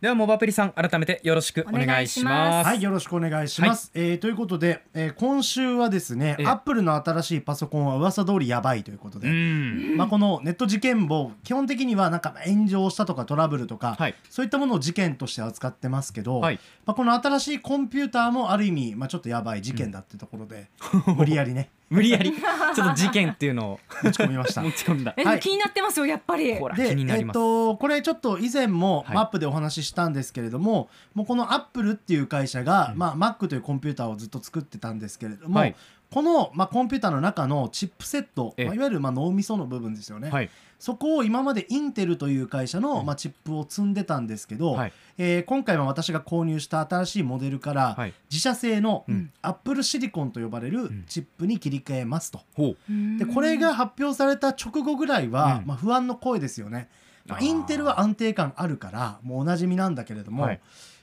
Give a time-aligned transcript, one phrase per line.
[0.00, 2.68] ではモバプリさん改めてよろしくお願いします。
[2.68, 3.90] はい、よろしくお願いします。
[3.94, 6.46] えーということで、えー今週はですね、ええ。
[6.46, 9.96] アップルの新しいパソコンは噂通りやばいということうで、ん。
[9.96, 16.60] まあ、このネット事件簿基本的にはなんか炎上したとかトラブルとか、はいそういったものを事件として扱ってますけど、はい。
[16.86, 20.70] まあ、この新しいコンピューターもある意味、まあ、ちょっとやばい事件だってところで、
[21.16, 23.80] 無理やりね無理やりちょっと事件っていうのを。
[24.02, 24.62] 持ち込みました。
[24.62, 24.72] 持。
[24.72, 25.14] ち込んだ。
[25.16, 25.40] え、はい。
[25.40, 26.54] 気になってますよやっぱり。
[26.56, 29.16] ほらで、えっ気になります、と、これちょっと以前もはい。
[29.16, 32.98] マップでお話ししたんですけれども、もうこのアップルっていう会社が、うん。
[32.98, 35.74] まあ、Mac というコンピューターをずっと作ってたんですけれども、はい
[36.10, 38.66] この、まあ、コンピューターの中のチップセット、ええ。
[38.66, 40.50] まあ、いわゆる、まあ、脳みその部分ですよね、はい。
[40.78, 44.92] そこを今までインテルという会社の、まあ、チップを積んでたんですけど、はい。
[45.18, 48.14] えー今回は私が購入した新しいモデルから、はい。
[48.30, 49.30] 自社製のうん。
[49.42, 51.04] アップルシリコンと呼ばれるん。
[51.06, 52.40] チップに切り替えますと。
[52.54, 52.74] ほ
[53.18, 56.88] でこれが発表された直後ぐらいは、うんまあ、不安の声ですよね。
[57.26, 60.60] まあインテルは安定感あるからもうおなじみなんだけれども、はい。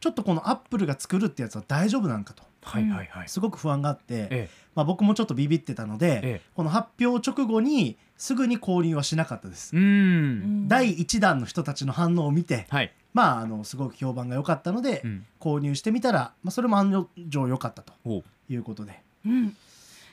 [0.00, 3.28] ちょっとこのアップルが作るってやつは大丈夫なんかとはいはいはい。
[3.28, 6.40] すごく不安があって、えまあ、僕もちょっとビビってたので、ええ。
[6.54, 9.74] この発表直後にすぐに購入はしなかったです。
[9.74, 10.68] えうん。
[10.68, 17.92] 第1弾の人たちの反応を見て、はい、まあ、あのすごく評判が良かったので、うん、購入してみたら、まあ、それも案の定良かったと
[18.48, 19.02] いうことで。
[19.24, 19.56] うん。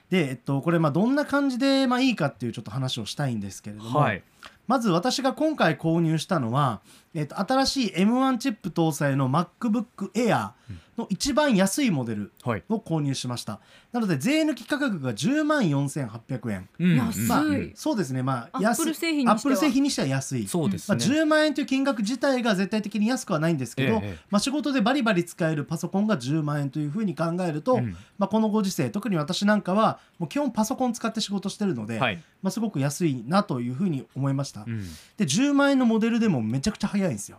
[0.09, 4.23] で、えっと、これまあどんな感じでまあいいかっていうちょっと話をしたいんですけれども、はい。
[4.67, 6.81] まず私が今回購入したのは、
[7.15, 10.51] えっと、新しい M1 チップ搭載の MacBook Air
[10.97, 12.63] の一番安いモデルはい。
[12.69, 13.59] を購入しました。
[13.91, 16.69] なので税抜き価格が10万4800円。
[16.79, 16.95] うん。
[16.95, 17.27] 安い。
[17.27, 18.23] まあはいそうですね。
[18.23, 19.33] まあアップル製品にしては。
[19.33, 20.41] アップル製品にしては安い。
[20.41, 27.95] まあ、そうですね、10万円という金額自体が絶対的に安くはないんですけど、ええまあ、仕事でバリバリ使えるパソコンが10万円というふうに考えると、うん。
[28.17, 34.81] まあ、このご時世特に私なんかはもう基本パソコン使って仕事してるので、はい、まあ、すごく安いなというふうに思いました、うん、
[35.17, 37.37] で10万円のモデルでもめちゃくちゃ速いんですよ。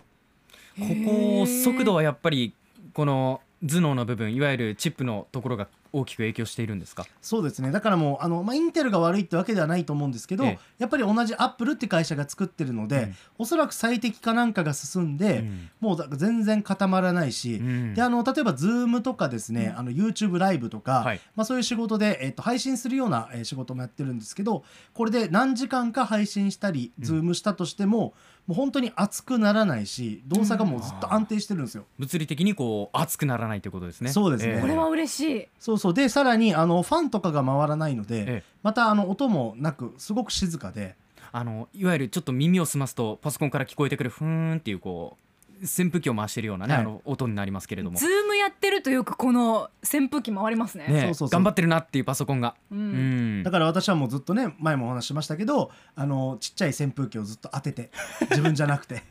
[0.79, 2.55] ここ速度はやっぱり
[2.93, 7.07] この頭脳の部分いわゆるチップのところが大きく影響しているんですか？
[7.21, 7.71] そうですね。
[7.71, 10.59] だからもうあの、まあ、インテルが悪いってわけではないと思うんですけど、ええ。
[10.79, 13.15] やっぱり同じアップルって会社が作ってるので、うん。
[13.39, 15.71] おそらく最適化なんかが進んで、うん。
[15.81, 17.95] もう全然固まらないし、うん。
[17.95, 21.21] であの例えば Zoom とかですね、あの YouTube ライブとか、はい。
[21.35, 28.15] まあ、そういう仕事で、えっと配信するような、えー仕事もやってるんですけどこれで何時間か配信したり、Zoom したとしても
[28.47, 31.85] もう本当に熱くならないし動作がもうずっと安定してるんですよ。
[31.99, 34.11] 物理的にこう熱くならないということですね。
[34.11, 34.55] そうですね。
[34.55, 34.61] ええ。
[34.61, 35.49] これは嬉しい。
[35.59, 38.45] そうそうでさらにあのファンとかが回らないので、ええ。
[38.63, 40.97] またあの音もなくすごく静かで。
[41.33, 45.27] あのいわゆるちょっと耳を澄ますとパソコンから聞こえてくるふーんっていうこう
[45.63, 46.83] 扇風機を回してるようなね、はい。
[46.83, 47.99] あの音になりますけれども。
[47.99, 50.87] ズームやってるとよくこの扇風機回りますね。
[50.89, 50.89] ね。
[50.89, 51.29] そうそうそう。
[51.31, 53.43] 頑張ってるなっていうパソコンが、ううんん。
[53.43, 57.91] だから私はもうずっとね前もお話ししましたけどあのちっちゃい扇風機をずっと当てて
[58.31, 59.03] 自分じゃなくて。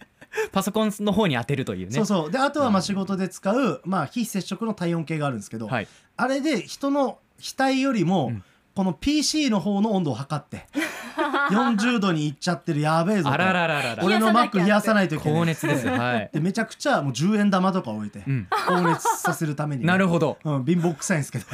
[0.51, 1.93] パソコンの方に当てるというね。
[1.93, 2.31] そうそう。
[2.31, 5.87] であとはまあ仕事で使う、まあ、非接触の体温計があるんですけど、はい。
[6.17, 8.43] あれで人の額よりも、うん。
[8.75, 10.67] この PC の方の温度を測って
[11.49, 13.31] 40度にいっちゃってるやべえぞと。
[13.31, 15.39] あららららら俺の Mac 冷やさないといけない。
[15.39, 20.37] 高熱ですはい、でめちゃくちゃもう10円玉とか置いて、うん、高熱させるためにね、なるほど。
[20.43, 21.45] うん、貧乏くさいんですけど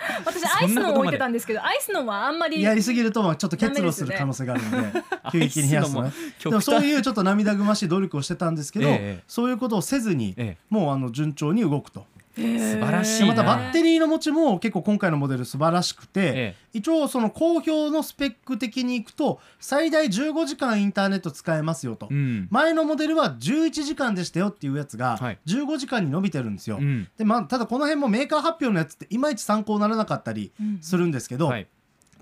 [0.24, 5.02] 私アイスの置いてたんですけどアイスのはあんまりやりすぎるとまあちょっと結露する可能性があるので
[5.32, 6.12] 急激に冷やすとね。
[6.42, 9.22] でもそうう、いうちょっと涙ぐましい努力をしてたんですけど、ええ。
[9.28, 10.56] そういうことをせずに、え。
[10.68, 12.06] もうあの順調に動くと。
[12.40, 22.48] 素晴らしいまたバッテリーの持ちも結構今回のモデル素晴らしくて、え一応その公表のスペック的にいくと最大15時間インターネット使えますよと、うん。
[22.50, 25.38] 前のモデルは11時間でしたよっていうやつがはい。
[25.46, 27.08] 15時間に伸びてるんですよ、うん。
[27.16, 31.66] でまあ、ただこの辺もメーカー発表のやつっていまいち参考にならなかったりするんですけど、はい。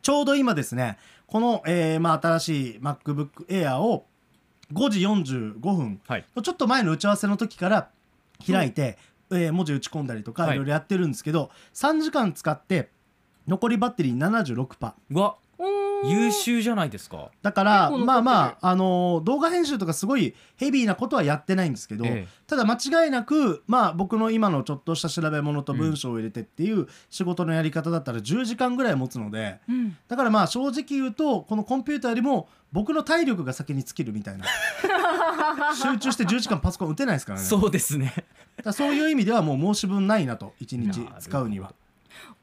[0.02, 0.96] ちょうど今ですね
[1.26, 4.06] この、えーまあ、新しい MacBook Air を
[4.72, 6.24] 5時45分はい。
[6.42, 7.88] ちょっと前の打ち合わせの時から
[8.46, 8.98] 開いて、
[9.30, 10.64] えー文字打ち込んだりとかいろい。
[10.66, 12.90] ろやってるんですけど、3時間使って
[13.46, 15.36] 残りバッテリー76%うわ
[16.04, 17.30] 優秀じゃないですか。
[17.42, 22.28] だからまあまあ、あのー動画編集とかすごいヘビーなことはやってないんですけど、ええ。
[22.46, 29.96] ただ間違いなくまあ僕の今のちょっとした調べ物と文章を入れてっていう仕事のやり方だったら10時間ぐらい持つのでうん。
[30.08, 34.44] だからまあ正直言うとこのコンピューターよりも僕の体力が先に尽きるみたいな。
[35.74, 37.44] 集中して10時間パソコン打てないですからね。
[37.44, 38.12] そうですね。
[38.62, 41.72] だそういう意味ではもう申し分ないなと1日使うには。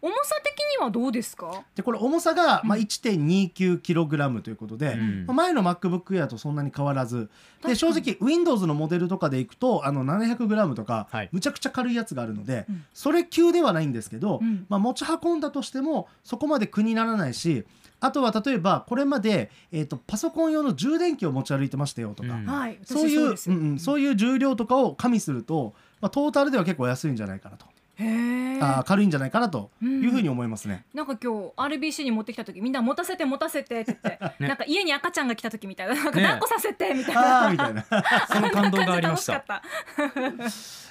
[0.02, 1.64] 重さ的にはどうですか？
[1.76, 5.26] でこれ重さがまあ 1.29kg ということで、うん。
[5.26, 7.30] まあ前の MacBook Air とそんなに変わらず。
[7.66, 11.30] で正直 Windows のモデルとかでいくとあの 700g とかはい。
[11.32, 12.86] むちゃくちゃ軽いやつがあるので、うん。
[12.94, 14.66] それ級ではないんですけど、うん。
[14.70, 17.66] まあ、持ち運んだとしてもそこまで苦にならないし
[18.02, 22.30] あとは例えばこれまで、えー、とパソコン用の充電器を持ち歩いてましたよとか、
[22.84, 30.04] そういう私ですうんうんそういう重量とかを加味すると、まあ、トータルでは結構安いんじゃないかなと、へえあー軽いんじゃないかなとうん。
[30.04, 30.86] いうふうに思いますね。
[30.94, 34.48] なんか今日 RBC に持ってきた時みんな持たせて持たせてって言って、 ね。
[34.48, 35.96] なんか家に赤ちゃんが来た時みたいな。
[35.96, 36.24] なんかね。
[36.24, 37.86] 抱っこさせてみたいな、あーみたいな。
[38.32, 39.44] その感動がありました。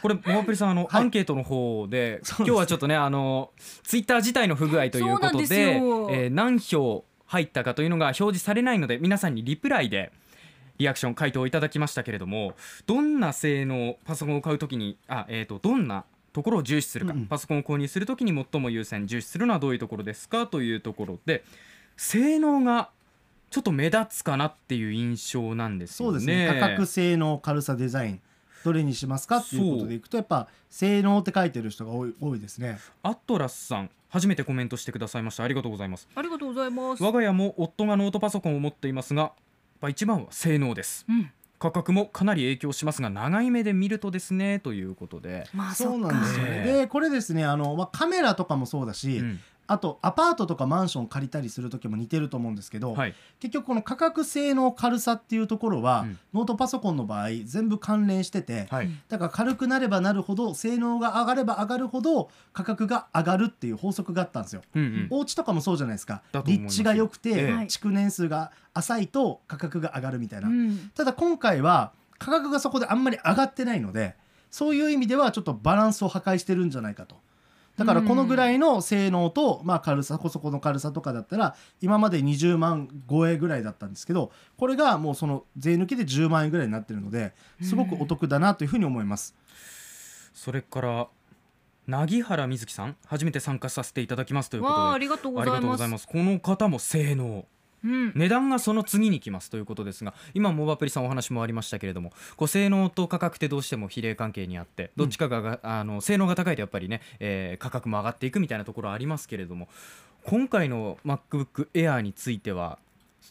[0.02, 1.04] これモアプリさんあの、はい。
[1.04, 3.50] アンケートの方で今日はちょっとねあの
[3.82, 10.12] ツイッター自体の不具合ということででえー何票入ったかというのが表示されないので皆さんにリプライで
[10.78, 12.54] リアクション回答をいただきましたけれども
[12.86, 17.26] どんな性能パソコンを買うときにあ、えー、とどんなところを重視するか、うんうん。
[17.26, 21.44] パソコンを購入するときに最も優先重視するのはどういうところですかというところで
[21.96, 22.90] 性能が
[23.50, 26.12] ちょっと目立つかなっていう印象なんですよね。
[26.12, 26.60] そうですね。
[26.60, 28.20] 価格性能軽さデザイン
[28.64, 32.80] どれにしますかっていうことでいくとやっぱ性能って書いてる人が多い多いですね。
[33.04, 35.44] アトラスさん初めてコメントしてくださいました。
[35.44, 36.08] ありがとうございます。
[36.14, 37.02] ありがとうございます。
[37.02, 39.32] 我が家も夫がノートパソコンを持っていますがやっ
[39.80, 41.06] ぱ一番は性能です。
[41.08, 41.30] うん
[41.64, 46.44] 価格もかなり影響しますが長い目で見るとですねということで、まあそうなんですよ。
[46.44, 46.50] ね。
[46.58, 53.14] ねでこれですねあの、まあ、カメラとかもそうだし、うんあとアパートとかマンション借りたりする時も似てると思うんですけど、はい。
[53.40, 56.18] 結局この価格性能軽さっていうところは、うん。
[56.34, 58.88] ノートパソコンの場合全部関連してて、はい。
[59.08, 64.62] だから軽くなればなるほど性能が上がれば上がるほど価格が上がるっていう法則があったんですよ。
[64.74, 65.06] うんうん。
[65.10, 66.22] お家とかもそうじゃないですか。
[66.44, 67.66] 立地が良くて、ええ。
[67.66, 70.90] 築年数が浅いと価格が上がるみたいな、うん。
[70.94, 74.16] ただ今回は価格がそこであんまり上がってないので
[74.50, 77.16] そういう意味ではちょっとバランスを破壊してるんじゃないかと
[77.76, 87.32] だからこのぐらいの性能と、まあ、軽さこそこの軽さとかだったら今まで20万超えぐらいだったんですけどこれがもうその税抜きで10万円ぐらいになってるので
[87.62, 89.34] すごくお得だなというふうに思います。
[90.32, 91.08] それから
[91.86, 96.26] 凪原瑞希さん初めて参加させていただきますということでりがとうごありがとうざいますございます。
[96.26, 97.44] この方も性能
[97.84, 98.12] うん。
[98.14, 109.68] 値段がその次に来ますということですが今モバプリさんお話もありましたけれどもこう性能と価格ってどうしても比例関係にあってどっちかがが、あの性能が高いとやっぱりね、えー価格も上がっていくみたいなところありますけれども
[110.24, 112.78] 今回の MacBook Air については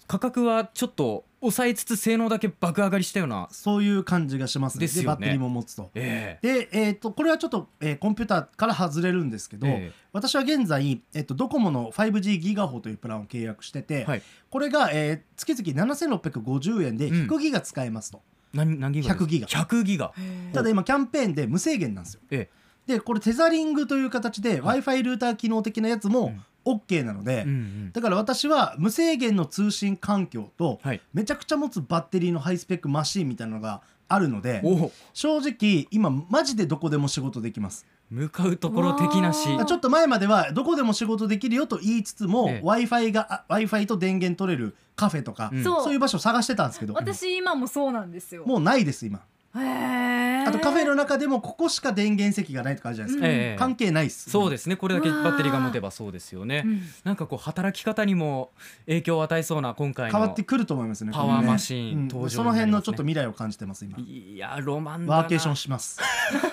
[0.08, 4.82] 価格はちょっと抑えつつ性能だけ爆上がりしたような、そういう感じがしますね。
[4.82, 5.08] ですよね。
[5.08, 5.92] バッテリーも持つと。
[5.94, 9.92] えで、えー、とこれはちょっと、えーコンピューターから外れるんですけど、ええ。
[10.14, 14.22] 私は現在、えっとドコモの 5G ギガホというプランを契約してて、はい。
[14.50, 17.28] これが、えー月々7650円でうん。
[17.28, 18.22] 100ギガ使えますと、
[18.54, 19.48] 何何ギガです？100ギガ。
[19.48, 20.14] 100ギガ。
[20.54, 22.22] ただ今キャンペーンで無制限なんですよ。
[22.32, 22.50] え
[22.88, 26.34] でこれテザリングという形で w i f i ルーター機能的なやつも
[26.66, 27.92] OK なので、えうんうん。
[27.92, 31.02] だから私は無制限の通信環境とはい。
[31.14, 34.62] めちゃくちゃ持つバッテリーのハイスペックマシーンみたいなのがあるので
[35.14, 37.86] 正直今マジでどこでも仕事できます。
[38.10, 39.44] 向かうところ的なし。
[39.66, 42.62] ちょっと前まではどこでも仕事できるよと言いつつも、ええ。
[42.64, 45.64] w i f i が w i f i と電源取れるカフェとか、うん。
[45.64, 45.94] そう。
[45.94, 46.94] いう場所を探してたんですけど。
[46.94, 48.46] 私今もそうなんですよ。
[48.46, 49.22] もうないです今
[49.56, 53.34] あとカフェの中でもここしか電源席がないとかあるじゃないですか、うん。
[53.34, 53.56] ええ。
[53.58, 54.76] 関係ないっすそうですね。
[54.76, 56.82] これだけバッテリーが持てばそうですよね、うん。
[57.04, 58.52] なんかこう働き方にも
[58.88, 62.36] 影響を与えそうな今回の変わってくると思いますねパワーマシン登場になりますね。
[62.38, 64.00] その辺のちょっと未来を感じてます今。
[64.00, 65.18] いやロマンだな。
[65.20, 66.00] ワーケーションします。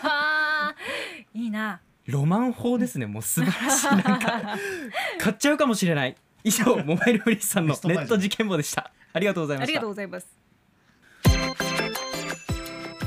[0.02, 0.74] あ
[1.34, 1.80] ーいいな。
[2.06, 3.06] ロマン法ですね。
[3.06, 3.86] もう素晴らしい。
[3.86, 4.58] なんか
[5.18, 6.16] 買っちゃうかもしれない。
[6.44, 8.90] 以上モバイルブリッジさんのネット事件簿でした。
[9.12, 10.39] ありがとうございまありしたがとうございます